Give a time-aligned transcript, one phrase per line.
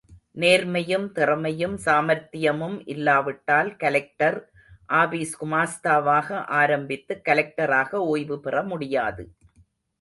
[0.35, 4.39] நேர்மையும், திறமையும், சாமர்த்தியமும் இல்லாவிட்டால், கலெக்டர்
[4.85, 9.25] ஆபீஸ் குமாஸ்தாவாக ஆரம்பித்து, கலெக்டராக ஓய்வு பெற முடியாது.